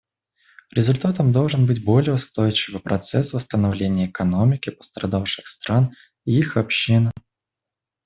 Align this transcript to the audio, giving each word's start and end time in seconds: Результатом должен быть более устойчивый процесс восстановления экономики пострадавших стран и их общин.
Результатом 0.71 1.31
должен 1.31 1.67
быть 1.67 1.83
более 1.85 2.15
устойчивый 2.15 2.81
процесс 2.81 3.33
восстановления 3.33 4.07
экономики 4.09 4.71
пострадавших 4.71 5.45
стран 5.47 5.93
и 6.25 6.39
их 6.39 6.57
общин. 6.57 7.11